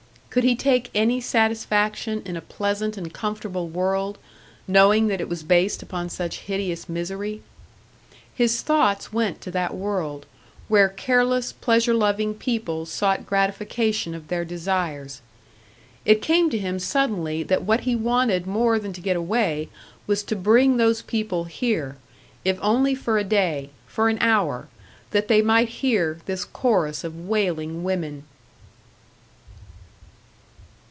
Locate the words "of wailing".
27.03-27.83